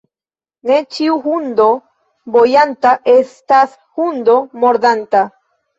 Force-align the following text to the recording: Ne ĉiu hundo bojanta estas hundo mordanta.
Ne 0.69 0.77
ĉiu 0.95 1.17
hundo 1.25 1.67
bojanta 2.39 2.97
estas 3.17 3.79
hundo 4.01 4.41
mordanta. 4.67 5.29